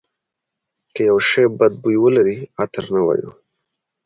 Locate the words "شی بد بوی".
1.29-1.97